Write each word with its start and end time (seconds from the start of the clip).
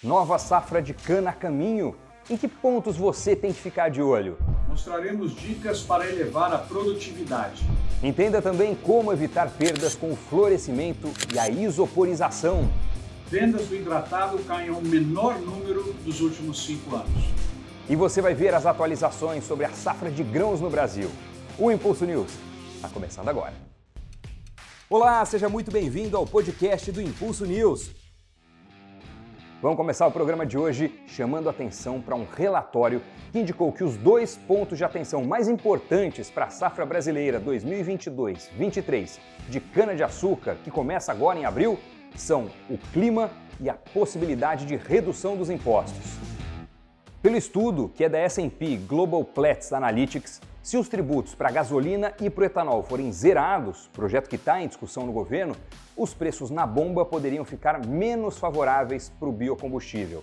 Nova 0.00 0.38
safra 0.38 0.80
de 0.80 0.94
cana 0.94 1.30
a 1.30 1.32
caminho? 1.32 1.96
Em 2.30 2.36
que 2.36 2.46
pontos 2.46 2.96
você 2.96 3.34
tem 3.34 3.52
que 3.52 3.60
ficar 3.60 3.88
de 3.88 4.00
olho? 4.00 4.38
Mostraremos 4.68 5.34
dicas 5.34 5.82
para 5.82 6.06
elevar 6.06 6.52
a 6.52 6.58
produtividade. 6.58 7.64
Entenda 8.00 8.40
também 8.40 8.76
como 8.76 9.12
evitar 9.12 9.50
perdas 9.50 9.96
com 9.96 10.12
o 10.12 10.16
florescimento 10.16 11.10
e 11.34 11.36
a 11.36 11.48
isoporização. 11.48 12.70
Vendas 13.26 13.66
do 13.66 13.74
hidratado 13.74 14.38
caem 14.44 14.68
ao 14.68 14.80
menor 14.80 15.40
número 15.40 15.92
dos 16.04 16.20
últimos 16.20 16.64
cinco 16.64 16.94
anos. 16.94 17.24
E 17.88 17.96
você 17.96 18.22
vai 18.22 18.34
ver 18.34 18.54
as 18.54 18.66
atualizações 18.66 19.42
sobre 19.42 19.66
a 19.66 19.70
safra 19.70 20.12
de 20.12 20.22
grãos 20.22 20.60
no 20.60 20.70
Brasil. 20.70 21.10
O 21.58 21.72
Impulso 21.72 22.04
News 22.06 22.30
está 22.76 22.88
começando 22.88 23.28
agora. 23.28 23.54
Olá, 24.88 25.24
seja 25.24 25.48
muito 25.48 25.72
bem-vindo 25.72 26.16
ao 26.16 26.24
podcast 26.24 26.92
do 26.92 27.02
Impulso 27.02 27.44
News. 27.44 27.90
Vamos 29.60 29.76
começar 29.76 30.06
o 30.06 30.12
programa 30.12 30.46
de 30.46 30.56
hoje 30.56 30.94
chamando 31.08 31.50
atenção 31.50 32.00
para 32.00 32.14
um 32.14 32.24
relatório 32.24 33.02
que 33.32 33.40
indicou 33.40 33.72
que 33.72 33.82
os 33.82 33.96
dois 33.96 34.36
pontos 34.36 34.78
de 34.78 34.84
atenção 34.84 35.24
mais 35.24 35.48
importantes 35.48 36.30
para 36.30 36.44
a 36.44 36.48
safra 36.48 36.86
brasileira 36.86 37.40
2022-23 37.40 39.18
de 39.48 39.58
cana-de-açúcar, 39.58 40.58
que 40.62 40.70
começa 40.70 41.10
agora 41.10 41.40
em 41.40 41.44
abril, 41.44 41.76
são 42.14 42.48
o 42.70 42.78
clima 42.92 43.32
e 43.60 43.68
a 43.68 43.74
possibilidade 43.74 44.64
de 44.64 44.76
redução 44.76 45.36
dos 45.36 45.50
impostos. 45.50 46.06
Pelo 47.20 47.36
estudo, 47.36 47.88
que 47.88 48.04
é 48.04 48.08
da 48.08 48.18
S&P 48.20 48.76
Global 48.76 49.24
Platts 49.24 49.72
Analytics, 49.72 50.40
se 50.62 50.76
os 50.76 50.88
tributos 50.88 51.34
para 51.34 51.48
a 51.48 51.52
gasolina 51.52 52.12
e 52.20 52.28
para 52.28 52.42
o 52.42 52.44
etanol 52.44 52.82
forem 52.82 53.10
zerados, 53.12 53.88
projeto 53.92 54.28
que 54.28 54.36
está 54.36 54.60
em 54.60 54.68
discussão 54.68 55.06
no 55.06 55.12
governo, 55.12 55.54
os 55.96 56.12
preços 56.12 56.50
na 56.50 56.66
bomba 56.66 57.04
poderiam 57.04 57.44
ficar 57.44 57.86
menos 57.86 58.38
favoráveis 58.38 59.08
para 59.18 59.28
o 59.28 59.32
biocombustível, 59.32 60.22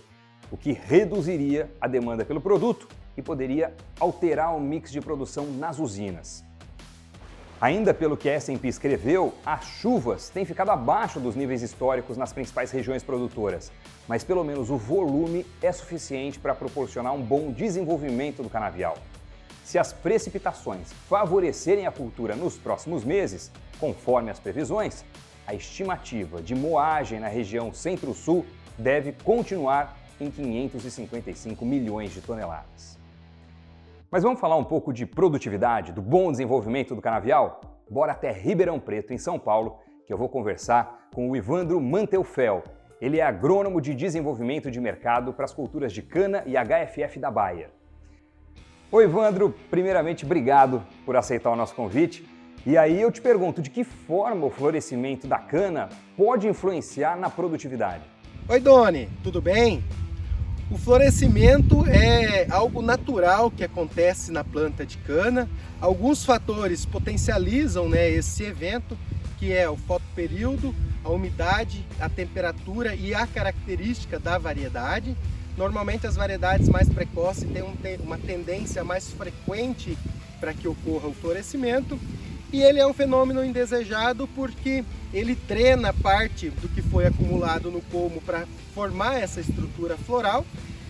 o 0.50 0.56
que 0.56 0.72
reduziria 0.72 1.70
a 1.80 1.88
demanda 1.88 2.24
pelo 2.24 2.40
produto 2.40 2.88
e 3.16 3.22
poderia 3.22 3.74
alterar 3.98 4.54
o 4.54 4.60
mix 4.60 4.92
de 4.92 5.00
produção 5.00 5.46
nas 5.46 5.78
usinas. 5.78 6.44
Ainda 7.58 7.94
pelo 7.94 8.18
que 8.18 8.28
a 8.28 8.34
S&P 8.34 8.68
escreveu, 8.68 9.32
as 9.44 9.64
chuvas 9.64 10.28
têm 10.28 10.44
ficado 10.44 10.70
abaixo 10.70 11.18
dos 11.18 11.34
níveis 11.34 11.62
históricos 11.62 12.18
nas 12.18 12.30
principais 12.30 12.70
regiões 12.70 13.02
produtoras, 13.02 13.72
mas 14.06 14.22
pelo 14.22 14.44
menos 14.44 14.68
o 14.68 14.76
volume 14.76 15.46
é 15.62 15.72
suficiente 15.72 16.38
para 16.38 16.54
proporcionar 16.54 17.14
um 17.14 17.22
bom 17.22 17.50
desenvolvimento 17.50 18.42
do 18.42 18.50
canavial. 18.50 18.98
Se 19.66 19.80
as 19.80 19.92
precipitações 19.92 20.92
favorecerem 21.08 21.88
a 21.88 21.90
cultura 21.90 22.36
nos 22.36 22.56
próximos 22.56 23.02
meses, 23.02 23.50
conforme 23.80 24.30
as 24.30 24.38
previsões, 24.38 25.04
a 25.44 25.54
estimativa 25.54 26.40
de 26.40 26.54
moagem 26.54 27.18
na 27.18 27.26
região 27.26 27.72
centro-sul 27.72 28.46
deve 28.78 29.10
continuar 29.24 29.98
em 30.20 30.30
555 30.30 31.64
milhões 31.64 32.12
de 32.12 32.20
toneladas. 32.20 32.96
Mas 34.08 34.22
vamos 34.22 34.38
falar 34.38 34.54
um 34.54 34.62
pouco 34.62 34.92
de 34.92 35.04
produtividade, 35.04 35.90
do 35.90 36.00
bom 36.00 36.30
desenvolvimento 36.30 36.94
do 36.94 37.02
canavial? 37.02 37.60
Bora 37.90 38.12
até 38.12 38.30
Ribeirão 38.30 38.78
Preto, 38.78 39.12
em 39.12 39.18
São 39.18 39.36
Paulo, 39.36 39.80
que 40.06 40.12
eu 40.12 40.16
vou 40.16 40.28
conversar 40.28 41.08
com 41.12 41.28
o 41.28 41.34
Ivandro 41.34 41.80
Mantelfel. 41.80 42.62
Ele 43.00 43.18
é 43.18 43.24
agrônomo 43.24 43.80
de 43.80 43.96
desenvolvimento 43.96 44.70
de 44.70 44.80
mercado 44.80 45.32
para 45.32 45.44
as 45.44 45.52
culturas 45.52 45.92
de 45.92 46.02
cana 46.02 46.44
e 46.46 46.54
HFF 46.54 47.18
da 47.18 47.32
Bayer. 47.32 47.75
Oi, 48.92 49.02
Evandro. 49.02 49.52
Primeiramente, 49.68 50.24
obrigado 50.24 50.80
por 51.04 51.16
aceitar 51.16 51.50
o 51.50 51.56
nosso 51.56 51.74
convite. 51.74 52.24
E 52.64 52.78
aí 52.78 53.00
eu 53.00 53.10
te 53.10 53.20
pergunto, 53.20 53.60
de 53.60 53.68
que 53.68 53.82
forma 53.82 54.46
o 54.46 54.50
florescimento 54.50 55.26
da 55.26 55.38
cana 55.38 55.88
pode 56.16 56.46
influenciar 56.46 57.16
na 57.16 57.28
produtividade? 57.28 58.04
Oi, 58.48 58.60
Doni, 58.60 59.08
tudo 59.24 59.42
bem? 59.42 59.82
O 60.70 60.78
florescimento 60.78 61.84
é 61.88 62.46
algo 62.48 62.80
natural 62.80 63.50
que 63.50 63.64
acontece 63.64 64.30
na 64.30 64.44
planta 64.44 64.86
de 64.86 64.98
cana. 64.98 65.48
Alguns 65.80 66.24
fatores 66.24 66.86
potencializam 66.86 67.88
né, 67.88 68.08
esse 68.08 68.44
evento, 68.44 68.96
que 69.36 69.52
é 69.52 69.68
o 69.68 69.76
fotoperíodo, 69.76 70.72
a 71.04 71.10
umidade, 71.10 71.84
a 72.00 72.08
temperatura 72.08 72.94
e 72.94 73.12
a 73.12 73.26
característica 73.26 74.16
da 74.20 74.38
variedade. 74.38 75.16
Normalmente 75.56 76.06
as 76.06 76.16
variedades 76.16 76.68
mais 76.68 76.88
precoces 76.88 77.48
têm 77.50 77.62
uma 78.00 78.18
tendência 78.18 78.84
mais 78.84 79.10
frequente 79.10 79.96
para 80.38 80.52
que 80.52 80.68
ocorra 80.68 81.08
o 81.08 81.14
florescimento 81.14 81.98
e 82.52 82.62
ele 82.62 82.78
é 82.78 82.86
um 82.86 82.92
fenômeno 82.92 83.44
indesejado 83.44 84.28
porque 84.28 84.84
ele 85.12 85.34
drena 85.34 85.92
parte 85.94 86.50
do 86.50 86.68
que 86.68 86.82
foi 86.82 87.06
acumulado 87.06 87.70
no 87.70 87.80
colmo 87.80 88.20
para 88.20 88.46
formar 88.74 89.20
essa 89.20 89.40
estrutura 89.40 89.96
floral. 89.96 90.44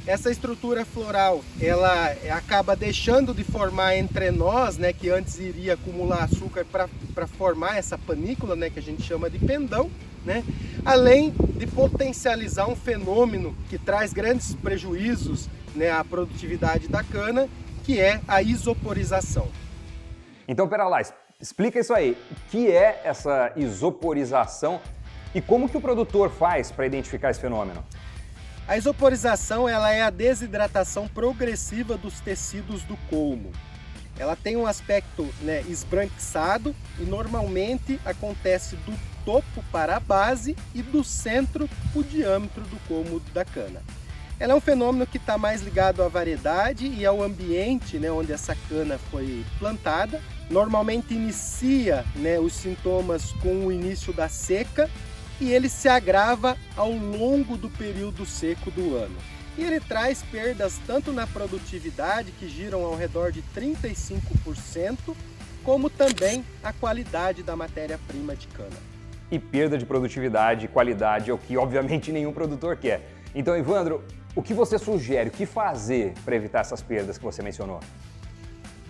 Essa 0.05 0.31
estrutura 0.31 0.85
floral, 0.85 1.43
ela 1.61 2.15
acaba 2.31 2.77
deixando 2.77 3.35
de 3.35 3.43
formar 3.43 3.97
entre 3.97 4.31
nós, 4.31 4.79
né, 4.79 4.93
que 4.93 5.11
antes 5.11 5.41
iria 5.41 5.75
acumular 5.75 6.23
açúcar 6.23 6.65
para 6.65 7.27
formar 7.27 7.77
essa 7.77 7.99
panícula, 7.99 8.55
né, 8.55 8.71
que 8.71 8.79
a 8.79 8.83
gente 8.83 9.03
chama 9.03 9.29
de 9.29 9.39
pendão 9.41 9.91
né? 10.27 10.45
além 10.85 11.31
de 11.31 11.67
potencializar 11.67 12.69
um 12.69 12.77
fenômeno 12.77 13.57
que 13.71 13.79
traz 13.79 14.13
grandes 14.13 14.55
prejuízos 14.55 15.49
né, 15.75 15.91
à 15.91 16.05
produtividade 16.05 16.89
da 16.89 17.03
cana, 17.03 17.49
que 17.85 18.01
é 18.01 18.21
a 18.29 18.43
isoporização. 18.43 19.49
Então, 20.47 20.69
pera 20.69 20.87
lá, 20.87 21.01
explica 21.41 21.81
isso 21.81 21.95
aí. 21.95 22.17
O 22.31 22.51
que 22.51 22.71
é 22.71 23.01
essa 23.05 23.53
isoporização 23.57 24.81
e 25.35 25.41
como 25.41 25.69
que 25.69 25.77
o 25.77 25.81
produtor 25.81 26.31
faz 26.31 26.71
para 26.71 26.87
identificar 26.87 27.31
esse 27.31 27.41
fenômeno? 27.41 27.85
A 28.69 28.77
isoporização 28.77 29.69
ela 29.69 29.93
é 29.93 30.03
a 30.03 30.11
desidratação 30.11 31.07
progressiva 31.07 31.97
dos 31.97 32.21
tecidos 32.21 32.83
do 32.83 32.97
colmo. 33.09 33.53
Ela 34.19 34.35
tem 34.35 34.57
um 34.57 34.67
aspecto 34.67 35.29
né, 35.43 35.63
esbranquiçado 35.69 36.75
e 36.99 37.05
normalmente 37.05 38.01
acontece 38.05 38.77
do 38.77 38.93
topo 39.27 39.63
para 39.73 39.97
a 39.97 40.01
base 40.01 40.57
e 40.73 40.81
do 40.81 41.05
centro 41.05 41.69
o 41.95 42.03
diâmetro 42.03 42.63
do 42.63 42.79
cômodo 42.89 43.25
da 43.35 43.45
cana. 43.45 43.83
Ela 44.39 44.53
é 44.53 44.57
um 44.57 44.61
fenômeno 44.61 45.07
que 45.07 45.17
está 45.17 45.37
mais 45.37 45.63
ligado 45.63 46.03
à 46.03 46.09
variedade 46.09 46.87
e 46.87 47.05
ao 47.05 47.23
ambiente 47.23 47.99
né, 47.99 48.11
onde 48.11 48.33
essa 48.33 48.55
cana 48.69 48.99
foi 49.11 49.45
plantada. 49.59 50.23
Normalmente 50.51 51.15
inicia 51.15 52.05
né, 52.15 52.39
os 52.39 52.53
sintomas 52.53 53.33
com 53.43 53.67
o 53.67 53.73
início 53.73 54.13
da 54.13 54.29
seca 54.29 54.89
e 55.41 55.51
ele 55.51 55.69
se 55.69 55.89
agrava 55.89 56.57
ao 56.77 56.93
longo 56.93 57.57
do 57.57 57.69
período 57.69 58.25
seco 58.25 58.71
do 58.71 58.95
ano. 58.95 59.17
E 59.57 59.65
ele 59.65 59.81
traz 59.81 60.23
perdas 60.23 60.79
tanto 60.87 61.13
na 61.13 61.27
produtividade, 61.27 62.31
que 62.33 62.47
giram 62.47 62.85
ao 62.85 62.95
redor 62.95 63.33
de 63.33 63.43
35%, 63.57 65.17
como 65.65 65.89
também 65.89 66.45
a 66.63 66.75
qualidade 66.75 67.43
da 67.43 67.57
matéria-prima 67.57 68.37
de 68.37 68.47
cana. 68.49 68.96
E 69.31 69.39
perda 69.39 69.77
de 69.77 69.85
produtividade 69.85 70.67
e 70.67 70.69
qualidade 70.69 71.31
é 71.31 71.35
o 71.35 71.39
que, 71.39 71.57
obviamente, 71.57 72.11
nenhum 72.13 72.33
produtor 72.33 72.77
quer. 72.77 73.09
Então, 73.35 73.57
Evandro, 73.57 74.05
o 74.35 74.43
que 74.43 74.55
você 74.55 74.79
sugere, 74.79 75.31
o 75.31 75.33
que 75.33 75.47
fazer 75.47 76.15
para 76.25 76.37
evitar 76.37 76.61
essas 76.61 76.83
perdas 76.83 77.19
que 77.19 77.25
você 77.25 77.43
mencionou? 77.43 77.81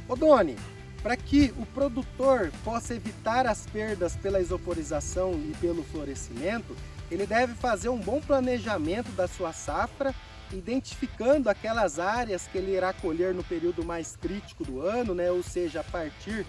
Ô 0.08 0.14
Doni, 0.14 0.56
para 1.02 1.16
que 1.16 1.54
o 1.56 1.64
produtor 1.66 2.50
possa 2.64 2.94
evitar 2.94 3.46
as 3.46 3.66
perdas 3.66 4.16
pela 4.16 4.40
isoporização 4.40 5.32
e 5.34 5.54
pelo 5.60 5.84
florescimento, 5.84 6.76
ele 7.10 7.26
deve 7.26 7.54
fazer 7.54 7.88
um 7.88 7.98
bom 7.98 8.20
planejamento 8.20 9.10
da 9.12 9.28
sua 9.28 9.52
safra 9.52 10.14
identificando 10.52 11.48
aquelas 11.48 11.98
áreas 11.98 12.46
que 12.46 12.58
ele 12.58 12.76
irá 12.76 12.92
colher 12.92 13.34
no 13.34 13.42
período 13.42 13.84
mais 13.84 14.16
crítico 14.16 14.64
do 14.64 14.80
ano, 14.80 15.14
né? 15.14 15.30
ou 15.30 15.42
seja, 15.42 15.80
a 15.80 15.84
partir 15.84 16.46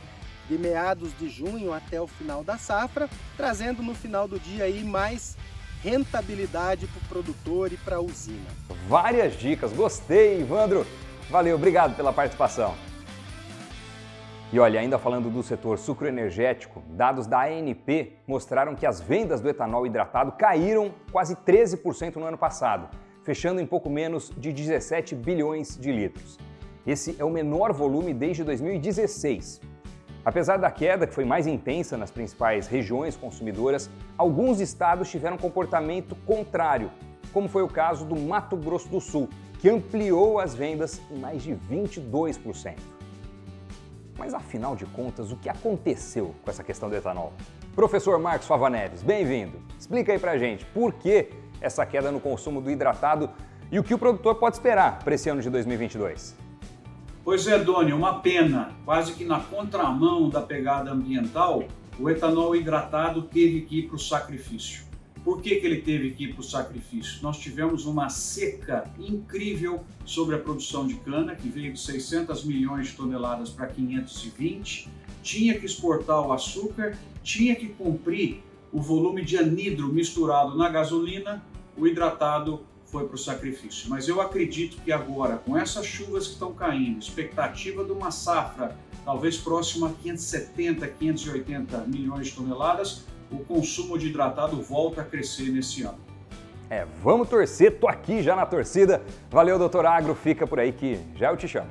de 0.50 0.58
meados 0.58 1.18
de 1.18 1.30
junho 1.30 1.74
até 1.74 2.00
o 2.00 2.08
final 2.08 2.44
da 2.44 2.58
safra, 2.58 3.10
trazendo 3.36 3.82
no 3.84 3.94
final 3.94 4.28
do 4.28 4.40
dia 4.40 4.66
aí 4.66 4.84
mais 4.84 5.38
rentabilidade 5.84 6.88
para 6.88 7.00
o 7.00 7.08
produtor 7.08 7.72
e 7.72 7.78
para 7.78 7.98
a 7.98 8.02
usina. 8.02 8.50
Várias 8.88 9.38
dicas, 9.38 9.72
gostei, 9.74 10.42
Ivandro. 10.42 10.86
Valeu, 11.30 11.56
obrigado 11.56 11.96
pela 11.96 12.14
participação. 12.14 12.74
E 14.52 14.60
olha, 14.60 14.80
ainda 14.80 14.98
falando 14.98 15.30
do 15.30 15.44
setor 15.44 15.78
sucroenergético, 15.78 16.82
dados 16.90 17.28
da 17.28 17.44
ANP 17.44 18.14
mostraram 18.26 18.76
que 18.76 18.86
as 18.86 19.02
vendas 19.02 19.42
do 19.42 19.50
etanol 19.50 19.86
hidratado 19.86 20.32
caíram 20.32 20.94
quase 21.12 21.36
13% 21.36 22.16
no 22.16 22.26
ano 22.26 22.38
passado 22.38 22.90
fechando 23.28 23.60
em 23.60 23.66
pouco 23.66 23.90
menos 23.90 24.32
de 24.38 24.54
17 24.54 25.14
bilhões 25.14 25.78
de 25.78 25.92
litros. 25.92 26.40
Esse 26.86 27.14
é 27.20 27.26
o 27.26 27.30
menor 27.30 27.74
volume 27.74 28.14
desde 28.14 28.42
2016. 28.42 29.60
Apesar 30.28 30.58
da 30.58 30.70
queda, 30.70 31.08
que 31.08 31.14
foi 31.14 31.24
mais 31.24 31.48
intensa 31.48 31.96
nas 31.96 32.12
principais 32.12 32.68
regiões 32.68 33.16
consumidoras, 33.16 33.90
alguns 34.18 34.60
estados 34.60 35.10
tiveram 35.10 35.38
comportamento 35.38 36.18
contrário, 36.26 36.92
como 37.32 37.48
foi 37.48 37.64
o 37.64 37.68
caso 37.70 38.04
do 38.04 38.14
Mato 38.14 38.58
Grosso 38.58 38.90
do 38.90 39.00
Sul, 39.00 39.30
que 39.62 39.70
ampliou 39.70 40.38
as 40.38 40.54
vendas 40.54 41.02
em 41.10 41.18
mais 41.18 41.44
de 41.44 41.54
22%. 41.72 42.76
Mas 44.18 44.34
afinal 44.34 44.76
de 44.76 44.86
contas, 44.88 45.32
o 45.32 45.38
que 45.38 45.48
aconteceu 45.48 46.36
com 46.44 46.52
essa 46.52 46.62
questão 46.62 46.90
do 46.90 46.96
etanol? 46.98 47.32
Professor 47.74 48.20
Marcos 48.20 48.50
Fava 48.50 48.70
Neves, 48.70 49.02
bem-vindo. 49.02 49.62
Explica 49.80 50.12
aí 50.12 50.20
pra 50.20 50.38
gente 50.38 50.66
por 50.66 50.92
que 50.92 51.30
essa 51.62 51.86
queda 51.86 52.12
no 52.12 52.20
consumo 52.20 52.60
do 52.60 52.70
hidratado 52.70 53.30
e 53.72 53.80
o 53.80 53.84
que 53.84 53.94
o 53.94 53.98
produtor 53.98 54.36
pode 54.36 54.58
esperar 54.58 55.00
para 55.06 55.16
esse 55.16 55.30
ano 55.30 55.42
de 55.42 55.50
2022? 55.50 56.47
Pois 57.28 57.46
é, 57.46 57.60
Doni, 57.60 57.92
uma 57.92 58.22
pena. 58.22 58.72
Quase 58.86 59.12
que 59.12 59.26
na 59.26 59.42
contramão 59.42 60.30
da 60.30 60.40
pegada 60.40 60.92
ambiental, 60.92 61.68
o 62.00 62.10
etanol 62.10 62.56
hidratado 62.56 63.22
teve 63.22 63.64
que 63.64 63.80
ir 63.80 63.88
para 63.88 63.98
o 63.98 64.00
sacrifício. 64.00 64.86
Por 65.26 65.42
que, 65.42 65.58
que 65.58 65.66
ele 65.66 65.82
teve 65.82 66.12
que 66.12 66.24
ir 66.24 66.34
para 66.34 66.40
o 66.40 66.44
sacrifício? 66.44 67.20
Nós 67.22 67.38
tivemos 67.38 67.86
uma 67.86 68.08
seca 68.08 68.90
incrível 68.98 69.84
sobre 70.06 70.36
a 70.36 70.40
produção 70.40 70.88
de 70.88 70.94
cana, 70.94 71.36
que 71.36 71.50
veio 71.50 71.74
de 71.74 71.82
600 71.82 72.46
milhões 72.46 72.88
de 72.88 72.94
toneladas 72.94 73.50
para 73.50 73.68
520, 73.68 74.88
tinha 75.22 75.60
que 75.60 75.66
exportar 75.66 76.26
o 76.26 76.32
açúcar, 76.32 76.98
tinha 77.24 77.58
que 77.58 77.68
cumprir 77.68 78.42
o 78.72 78.80
volume 78.80 79.22
de 79.22 79.38
anidro 79.38 79.90
misturado 79.90 80.58
na 80.58 80.70
gasolina, 80.70 81.44
o 81.76 81.86
hidratado 81.86 82.62
foi 82.88 83.06
para 83.06 83.16
o 83.16 83.18
sacrifício. 83.18 83.90
Mas 83.90 84.08
eu 84.08 84.20
acredito 84.22 84.82
que 84.82 84.92
agora, 84.92 85.38
com 85.38 85.58
essas 85.58 85.86
chuvas 85.86 86.28
que 86.28 86.34
estão 86.34 86.54
caindo, 86.54 87.00
expectativa 87.00 87.84
de 87.84 87.92
uma 87.92 88.12
safra 88.12 88.76
talvez 89.06 89.38
próxima 89.38 89.88
a 89.88 89.92
570, 89.92 90.86
580 90.88 91.78
milhões 91.88 92.28
de 92.28 92.34
toneladas, 92.34 93.06
o 93.32 93.40
consumo 93.40 93.98
de 93.98 94.08
hidratado 94.08 94.62
volta 94.62 95.02
a 95.02 95.04
crescer 95.04 95.50
nesse 95.50 95.84
ano. 95.84 96.00
É, 96.70 96.86
vamos 97.02 97.30
torcer, 97.30 97.80
tô 97.80 97.88
aqui 97.88 98.22
já 98.22 98.36
na 98.36 98.46
torcida. 98.46 99.02
Valeu, 99.30 99.58
doutor 99.58 99.86
Agro, 99.86 100.14
fica 100.14 100.46
por 100.46 100.60
aí 100.60 100.74
que 100.74 101.00
já 101.16 101.32
eu 101.32 101.38
te 101.38 101.48
chamo. 101.48 101.70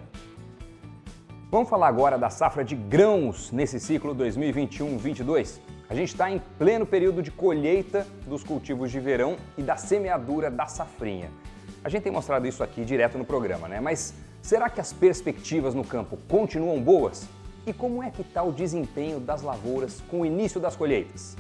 Vamos 1.50 1.68
falar 1.68 1.88
agora 1.88 2.18
da 2.18 2.30
safra 2.30 2.64
de 2.64 2.74
grãos 2.74 3.52
nesse 3.52 3.78
ciclo 3.78 4.14
2021-22. 4.14 5.60
A 5.88 5.94
gente 5.94 6.08
está 6.08 6.28
em 6.28 6.40
pleno 6.58 6.84
período 6.84 7.22
de 7.22 7.30
colheita 7.30 8.04
dos 8.26 8.42
cultivos 8.42 8.90
de 8.90 8.98
verão 8.98 9.36
e 9.56 9.62
da 9.62 9.76
semeadura 9.76 10.50
da 10.50 10.66
safrinha. 10.66 11.30
A 11.84 11.88
gente 11.88 12.02
tem 12.02 12.12
mostrado 12.12 12.44
isso 12.44 12.64
aqui 12.64 12.84
direto 12.84 13.16
no 13.16 13.24
programa, 13.24 13.68
né? 13.68 13.78
Mas 13.78 14.12
será 14.42 14.68
que 14.68 14.80
as 14.80 14.92
perspectivas 14.92 15.74
no 15.74 15.84
campo 15.84 16.18
continuam 16.28 16.82
boas? 16.82 17.28
E 17.64 17.72
como 17.72 18.02
é 18.02 18.10
que 18.10 18.22
está 18.22 18.42
o 18.42 18.50
desempenho 18.50 19.20
das 19.20 19.42
lavouras 19.42 20.02
com 20.10 20.22
o 20.22 20.26
início 20.26 20.60
das 20.60 20.74
colheitas? 20.74 21.36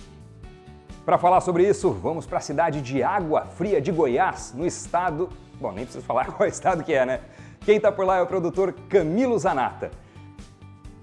Para 1.04 1.18
falar 1.18 1.40
sobre 1.40 1.68
isso, 1.68 1.90
vamos 1.90 2.24
para 2.24 2.38
a 2.38 2.40
cidade 2.40 2.80
de 2.80 3.02
Água 3.02 3.46
Fria 3.46 3.80
de 3.80 3.90
Goiás, 3.90 4.52
no 4.56 4.64
estado. 4.64 5.28
Bom, 5.60 5.72
nem 5.72 5.84
preciso 5.84 6.04
falar 6.04 6.30
qual 6.34 6.48
estado 6.48 6.84
que 6.84 6.92
é, 6.92 7.04
né? 7.04 7.20
Quem 7.64 7.78
está 7.78 7.90
por 7.90 8.06
lá 8.06 8.18
é 8.18 8.22
o 8.22 8.26
produtor 8.28 8.72
Camilo 8.88 9.36
Zanata. 9.40 9.90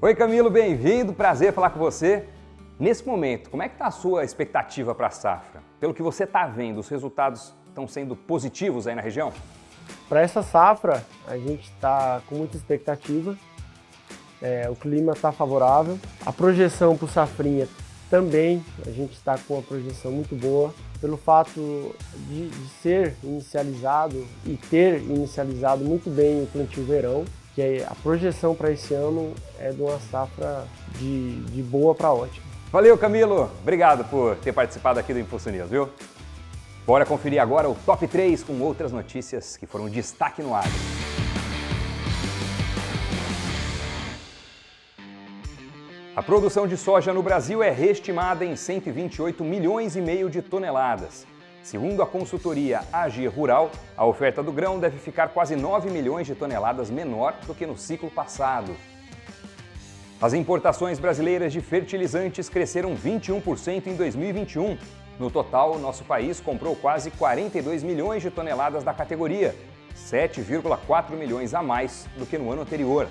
Oi, 0.02 0.16
Camilo, 0.16 0.50
bem-vindo. 0.50 1.12
Prazer 1.12 1.52
falar 1.52 1.72
com 1.72 1.80
você. 1.80 2.30
Nesse 2.80 3.06
momento, 3.06 3.52
como 3.52 3.62
é 3.62 3.70
que 3.70 3.76
está 3.76 3.86
a 3.86 3.92
sua 3.92 4.24
expectativa 4.24 4.96
para 4.96 5.08
a 5.08 5.12
safra? 5.12 5.62
Pelo 5.80 5.94
que 5.94 6.02
você 6.02 6.24
está 6.24 6.48
vendo, 6.48 6.80
os 6.80 6.90
resultados 6.90 7.54
estão 7.68 7.88
sendo 7.88 8.16
positivos 8.16 8.88
aí 8.88 8.96
na 8.96 9.02
região? 9.02 9.32
Para 10.10 10.22
essa 10.22 10.42
safra, 10.42 11.06
a 11.28 11.38
gente 11.38 11.70
está 11.70 12.22
com 12.28 12.36
muita 12.36 12.58
expectativa. 12.58 13.38
É, 14.42 14.68
o 14.70 14.76
clima 14.76 15.14
está 15.14 15.32
favorável. 15.32 16.00
A 16.26 16.34
projeção 16.34 16.98
para 16.98 17.06
o 17.06 17.08
safrinha 17.08 17.68
também, 18.10 18.64
a 18.86 18.90
gente 18.90 19.14
está 19.14 19.38
com 19.38 19.54
uma 19.54 19.64
projeção 19.64 20.12
muito 20.12 20.36
boa. 20.36 20.74
Pelo 21.00 21.18
fato 21.18 21.96
de, 22.28 22.50
de 22.50 22.70
ser 22.82 23.16
inicializado 23.22 24.26
e 24.46 24.58
ter 24.58 25.00
inicializado 25.02 25.84
muito 25.84 26.10
bem 26.10 26.44
o 26.44 26.48
plantio 26.48 26.84
verão, 26.86 27.24
que 27.54 27.84
a 27.84 27.96
projeção 28.02 28.56
para 28.56 28.72
esse 28.72 28.94
ano 28.94 29.34
é 29.60 29.72
de 29.72 29.82
uma 29.82 30.00
safra 30.00 30.66
de, 30.98 31.42
de 31.46 31.62
boa 31.62 31.94
para 31.94 32.12
ótima. 32.12 32.53
Valeu, 32.74 32.98
Camilo. 32.98 33.52
Obrigado 33.62 34.04
por 34.06 34.36
ter 34.38 34.52
participado 34.52 35.00
aqui 35.00 35.14
do 35.14 35.20
Impulso 35.20 35.48
News, 35.52 35.70
viu? 35.70 35.92
Bora 36.88 37.06
conferir 37.06 37.40
agora 37.40 37.70
o 37.70 37.76
top 37.76 38.08
3 38.08 38.42
com 38.42 38.60
outras 38.62 38.92
notícias 38.92 39.56
que 39.56 39.68
foram 39.68 39.88
destaque 39.88 40.42
no 40.42 40.56
ar. 40.56 40.66
A 46.16 46.24
produção 46.24 46.66
de 46.66 46.76
soja 46.76 47.14
no 47.14 47.22
Brasil 47.22 47.62
é 47.62 47.70
reestimada 47.70 48.44
em 48.44 48.56
128 48.56 49.44
milhões 49.44 49.96
e 49.96 50.02
meio 50.02 50.28
de 50.28 50.42
toneladas. 50.42 51.28
Segundo 51.62 52.02
a 52.02 52.08
consultoria 52.08 52.82
Agir 52.92 53.30
Rural, 53.32 53.70
a 53.96 54.04
oferta 54.04 54.42
do 54.42 54.52
grão 54.52 54.80
deve 54.80 54.98
ficar 54.98 55.28
quase 55.28 55.56
9 55.56 55.92
milhões 55.92 56.26
de 56.26 56.34
toneladas 56.34 56.90
menor 56.90 57.36
do 57.46 57.54
que 57.54 57.68
no 57.68 57.78
ciclo 57.78 58.10
passado. 58.10 58.76
As 60.22 60.34
importações 60.34 61.00
brasileiras 61.00 61.52
de 61.52 61.60
fertilizantes 61.60 62.48
cresceram 62.48 62.96
21% 62.96 63.88
em 63.88 63.96
2021. 63.96 64.78
No 65.20 65.30
total, 65.30 65.78
nosso 65.78 66.04
país 66.06 66.40
comprou 66.40 66.76
quase 66.76 67.12
42 67.12 67.84
milhões 67.84 68.22
de 68.22 68.32
toneladas 68.32 68.84
da 68.84 68.94
categoria, 68.94 69.56
7,4 69.96 71.12
milhões 71.12 71.54
a 71.54 71.62
mais 71.62 72.08
do 72.18 72.26
que 72.26 72.38
no 72.38 72.52
ano 72.52 72.62
anterior. 72.62 73.08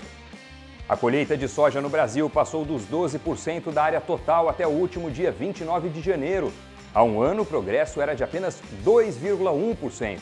A 0.89 0.97
colheita 0.97 1.37
de 1.37 1.49
soja 1.49 1.81
no 1.81 1.89
Brasil 1.89 2.29
passou 2.29 2.65
dos 2.65 2.85
12% 2.87 3.71
da 3.73 3.85
área 3.85 4.01
total 4.01 4.49
até 4.49 4.67
o 4.67 4.71
último 4.71 5.11
dia 5.11 5.31
29 5.31 5.91
de 5.91 6.01
janeiro. 6.01 6.53
Há 6.95 7.03
um 7.05 7.21
ano, 7.23 7.43
o 7.43 7.47
progresso 7.47 8.01
era 8.01 8.15
de 8.15 8.25
apenas 8.25 8.61
2,1%. 8.85 10.19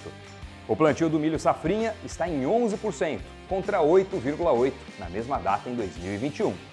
O 0.68 0.76
plantio 0.76 1.08
do 1.08 1.18
milho 1.18 1.38
safrinha 1.38 1.94
está 2.04 2.28
em 2.28 2.42
11%, 2.42 3.18
contra 3.48 3.78
8,8% 3.78 4.72
na 4.98 5.08
mesma 5.08 5.38
data 5.38 5.68
em 5.68 5.74
2021. 5.74 6.69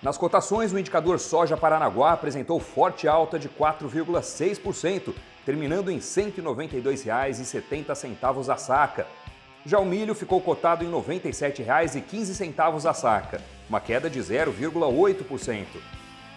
Nas 0.00 0.16
cotações, 0.16 0.72
o 0.72 0.78
indicador 0.78 1.18
soja 1.18 1.56
Paranaguá 1.56 2.12
apresentou 2.12 2.60
forte 2.60 3.08
alta 3.08 3.36
de 3.36 3.48
4,6%, 3.48 5.12
terminando 5.44 5.90
em 5.90 5.96
R$ 5.96 6.00
192,70 6.00 8.48
a 8.48 8.56
saca. 8.56 9.08
Já 9.66 9.80
o 9.80 9.84
milho 9.84 10.14
ficou 10.14 10.40
cotado 10.40 10.84
em 10.84 10.86
R$ 10.86 10.92
97,15 10.92 12.88
a 12.88 12.94
saca, 12.94 13.42
uma 13.68 13.80
queda 13.80 14.08
de 14.08 14.20
0,8%. 14.20 15.66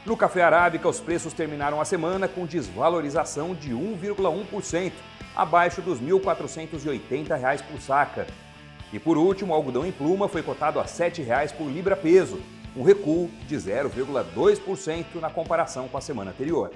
No 0.07 0.18
café 0.18 0.42
arábica, 0.42 0.90
os 0.90 1.00
preços 1.00 1.31
terminaram 1.31 1.80
a 1.80 1.86
semana 1.86 2.28
com 2.28 2.48
desvalorização 2.48 3.54
de 3.54 3.75
1,1%, 3.75 4.92
abaixo 5.36 5.84
dos 5.84 6.00
R$ 6.00 6.07
1.480 6.07 7.62
por 7.66 7.80
saca. 7.80 8.25
E 8.92 8.98
por 8.98 9.18
último, 9.18 9.54
o 9.54 9.56
algodão 9.56 9.86
em 9.86 9.92
pluma 9.92 10.28
foi 10.28 10.42
cotado 10.42 10.80
a 10.80 10.84
R$ 10.84 10.90
7,00 10.90 11.54
por 11.54 11.68
libra-peso, 11.68 12.42
um 12.75 12.83
recuo 12.83 13.29
de 13.47 13.56
0,2% 13.56 15.19
na 15.19 15.29
comparação 15.29 15.88
com 15.88 15.97
a 15.97 16.01
semana 16.01 16.31
anterior. 16.31 16.71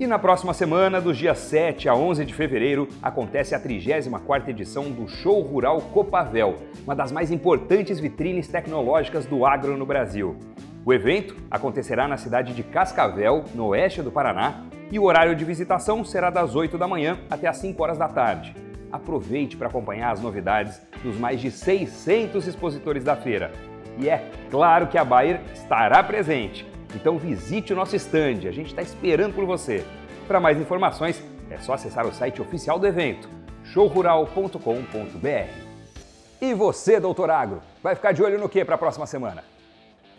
E 0.00 0.06
na 0.06 0.18
próxima 0.18 0.52
semana, 0.52 1.00
dos 1.00 1.16
dias 1.16 1.38
7 1.38 1.88
a 1.88 1.94
11 1.94 2.24
de 2.24 2.34
fevereiro, 2.34 2.88
acontece 3.00 3.54
a 3.54 3.60
34ª 3.60 4.48
edição 4.48 4.90
do 4.90 5.06
Show 5.06 5.40
Rural 5.42 5.80
Copavel, 5.80 6.56
uma 6.82 6.96
das 6.96 7.12
mais 7.12 7.30
importantes 7.30 8.00
vitrines 8.00 8.48
tecnológicas 8.48 9.26
do 9.26 9.46
agro 9.46 9.76
no 9.76 9.86
Brasil. 9.86 10.36
O 10.84 10.92
evento 10.92 11.36
acontecerá 11.48 12.08
na 12.08 12.16
cidade 12.16 12.52
de 12.52 12.64
Cascavel, 12.64 13.44
no 13.54 13.66
oeste 13.66 14.02
do 14.02 14.10
Paraná, 14.10 14.64
e 14.90 14.98
o 14.98 15.04
horário 15.04 15.36
de 15.36 15.44
visitação 15.44 16.04
será 16.04 16.30
das 16.30 16.56
8 16.56 16.76
da 16.76 16.88
manhã 16.88 17.20
até 17.30 17.46
as 17.46 17.58
5 17.58 17.80
horas 17.80 17.98
da 17.98 18.08
tarde. 18.08 18.56
Aproveite 18.90 19.56
para 19.56 19.68
acompanhar 19.68 20.10
as 20.10 20.20
novidades 20.20 20.82
dos 21.04 21.16
mais 21.16 21.40
de 21.40 21.50
600 21.50 22.46
expositores 22.48 23.04
da 23.04 23.14
feira 23.14 23.52
e 23.98 24.08
é 24.08 24.30
claro 24.50 24.86
que 24.86 24.98
a 24.98 25.04
Bayer 25.04 25.40
estará 25.52 26.02
presente. 26.02 26.66
Então 26.94 27.18
visite 27.18 27.72
o 27.72 27.76
nosso 27.76 27.96
estande, 27.96 28.48
a 28.48 28.52
gente 28.52 28.68
está 28.68 28.82
esperando 28.82 29.34
por 29.34 29.44
você. 29.44 29.84
Para 30.26 30.40
mais 30.40 30.58
informações, 30.58 31.22
é 31.50 31.58
só 31.58 31.74
acessar 31.74 32.06
o 32.06 32.12
site 32.12 32.40
oficial 32.40 32.78
do 32.78 32.86
evento, 32.86 33.28
showrural.com.br. 33.64 34.58
E 36.40 36.54
você, 36.54 36.98
doutor 36.98 37.30
Agro, 37.30 37.62
vai 37.82 37.94
ficar 37.94 38.12
de 38.12 38.22
olho 38.22 38.38
no 38.38 38.48
que 38.48 38.64
para 38.64 38.74
a 38.74 38.78
próxima 38.78 39.06
semana? 39.06 39.44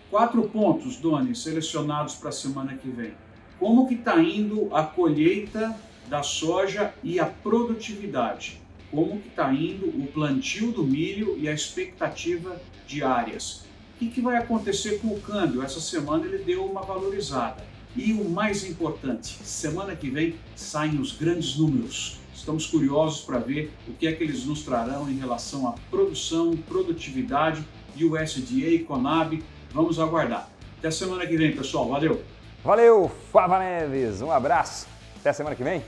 Quatro 0.10 0.44
pontos, 0.44 0.98
Doni, 0.98 1.36
selecionados 1.36 2.16
para 2.16 2.30
a 2.30 2.32
semana 2.32 2.76
que 2.76 2.88
vem. 2.88 3.14
Como 3.60 3.88
que 3.88 3.96
está 3.96 4.20
indo 4.20 4.74
a 4.74 4.84
colheita 4.84 5.76
da 6.08 6.24
soja 6.24 6.94
e 7.04 7.20
a 7.20 7.26
produtividade? 7.26 8.63
Como 8.94 9.20
que 9.20 9.30
está 9.30 9.52
indo 9.52 9.88
o 9.88 10.06
plantio 10.06 10.72
do 10.72 10.84
milho 10.84 11.36
e 11.40 11.50
a 11.50 11.52
expectativa 11.52 12.62
de 12.86 13.04
áreas? 13.04 13.66
O 13.96 13.98
que, 13.98 14.08
que 14.08 14.22
vai 14.22 14.38
acontecer 14.38 15.00
com 15.00 15.08
o 15.08 15.20
câmbio? 15.20 15.64
Essa 15.64 15.82
semana 15.82 16.28
ele 16.28 16.44
deu 16.44 16.64
uma 16.64 16.84
valorizada. 16.84 17.64
E 17.96 18.14
o 18.14 18.30
mais 18.30 18.64
importante, 18.70 19.40
semana 19.44 19.96
que 19.96 20.12
vem 20.12 20.36
saem 20.56 21.00
os 21.00 21.12
grandes 21.12 21.58
números. 21.58 22.20
Estamos 22.36 22.68
curiosos 22.68 23.22
para 23.22 23.40
ver 23.40 23.74
o 23.88 23.94
que 23.94 24.06
é 24.06 24.12
que 24.12 24.24
eles 24.24 24.46
nos 24.46 24.62
trarão 24.62 25.10
em 25.10 25.18
relação 25.18 25.68
à 25.68 25.74
produção, 25.90 26.56
produtividade, 26.56 27.66
USDA, 27.96 28.84
Conab. 28.86 29.44
Vamos 29.72 30.00
aguardar. 30.00 30.48
Até 30.78 30.92
semana 30.92 31.26
que 31.26 31.36
vem, 31.36 31.52
pessoal. 31.56 31.90
Valeu! 31.90 32.22
Valeu, 32.64 33.12
Fava 33.32 33.58
Neves. 33.58 34.22
Um 34.22 34.32
abraço. 34.32 34.86
Até 35.20 35.34
semana 35.34 35.56
que 35.56 35.64
vem. 35.64 35.84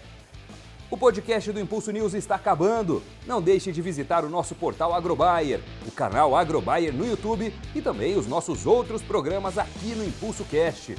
O 0.90 0.96
podcast 0.96 1.52
do 1.52 1.60
Impulso 1.60 1.92
News 1.92 2.14
está 2.14 2.36
acabando. 2.36 3.02
Não 3.26 3.42
deixe 3.42 3.72
de 3.72 3.82
visitar 3.82 4.24
o 4.24 4.30
nosso 4.30 4.54
portal 4.54 4.94
Agrobayer, 4.94 5.60
o 5.86 5.92
canal 5.92 6.36
Agrobayer 6.36 6.94
no 6.94 7.06
YouTube 7.06 7.52
e 7.74 7.82
também 7.82 8.16
os 8.16 8.28
nossos 8.28 8.68
outros 8.68 9.02
programas 9.02 9.58
aqui 9.58 9.96
no 9.96 10.06
Impulso 10.06 10.44
Cast. 10.46 10.96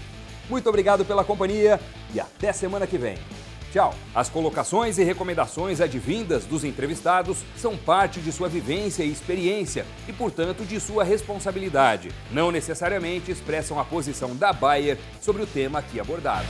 Muito 0.50 0.69
obrigado 0.69 1.05
pela 1.05 1.25
companhia 1.25 1.81
e 2.12 2.19
até 2.19 2.52
semana 2.52 2.87
que 2.87 2.99
vem. 2.99 3.16
Tchau. 3.73 3.95
As 4.14 4.28
colocações 4.28 4.99
e 4.99 5.05
recomendações 5.05 5.81
advindas 5.81 6.45
dos 6.45 6.64
entrevistados 6.64 7.38
são 7.57 7.76
parte 7.76 8.21
de 8.21 8.33
sua 8.33 8.49
vivência 8.49 9.05
e 9.05 9.12
experiência 9.12 9.87
e, 10.09 10.12
portanto, 10.12 10.64
de 10.64 10.81
sua 10.81 11.05
responsabilidade. 11.05 12.11
Não 12.33 12.50
necessariamente 12.50 13.31
expressam 13.31 13.78
a 13.78 13.85
posição 13.85 14.35
da 14.35 14.52
Bayer 14.52 14.99
sobre 15.21 15.43
o 15.43 15.47
tema 15.47 15.78
aqui 15.78 16.00
abordado. 16.00 16.47